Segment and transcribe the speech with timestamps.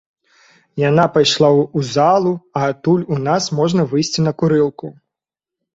[0.89, 4.87] Яна пайшла ў залу, а адтуль у нас можна выйсці на курылку.